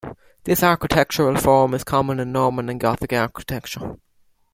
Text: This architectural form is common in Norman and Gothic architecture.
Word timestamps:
This 0.45 0.63
architectural 0.63 1.35
form 1.37 1.75
is 1.75 1.83
common 1.83 2.19
in 2.19 2.31
Norman 2.31 2.69
and 2.69 2.79
Gothic 2.79 3.13
architecture. 3.13 3.97